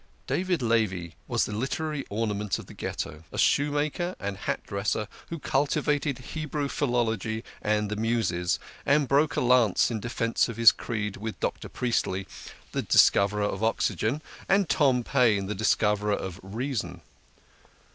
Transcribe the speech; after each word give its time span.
David 0.25 0.63
Levi 0.63 1.09
was 1.27 1.45
the 1.45 1.51
literary 1.51 2.03
ornament 2.09 2.57
of 2.57 2.65
the 2.65 2.73
Ghetto; 2.73 3.23
a 3.31 3.37
shoe 3.37 3.69
maker 3.69 4.15
and 4.19 4.35
hat 4.35 4.63
dresser 4.65 5.07
who 5.29 5.37
cultivated 5.37 6.17
Hebrew 6.17 6.69
philology 6.69 7.43
and 7.61 7.87
the 7.87 7.95
Muses, 7.95 8.57
and 8.83 9.07
broke 9.07 9.35
a 9.35 9.41
lance 9.41 9.91
in 9.91 9.99
defence 9.99 10.49
of 10.49 10.57
his 10.57 10.71
creed 10.71 11.17
with 11.17 11.39
Dr. 11.39 11.69
Priestley, 11.69 12.25
the 12.71 12.81
discoverer 12.81 13.43
of 13.43 13.63
Oxygen, 13.63 14.23
and 14.49 14.67
Tom 14.67 15.03
Paine, 15.03 15.45
the 15.45 15.53
discoverer 15.53 16.15
of 16.15 16.39
Reason. 16.41 17.01